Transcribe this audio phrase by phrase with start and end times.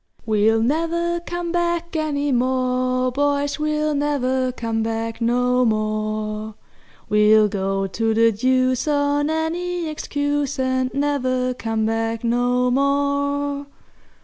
[0.25, 6.55] "We'll never come back any more, boys, We'll never come back no more;
[7.07, 13.67] We'll go to the deuce on any excuse, And never come back no more!